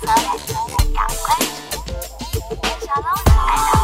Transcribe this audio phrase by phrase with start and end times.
[0.00, 0.14] 和外
[0.46, 3.06] 婆的表白是不符合小龙
[3.74, 3.79] 女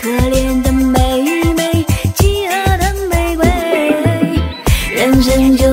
[0.00, 1.22] 可怜的妹
[1.54, 3.46] 妹饥饿的玫瑰。
[4.94, 5.65] 人生就